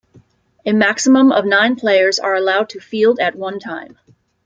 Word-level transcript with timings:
A 0.65 0.73
maximum 0.73 1.31
of 1.31 1.45
nine 1.45 1.75
players 1.75 2.17
are 2.17 2.33
allowed 2.33 2.69
to 2.69 2.79
field 2.79 3.19
at 3.19 3.35
one 3.35 3.59
time. 3.59 3.99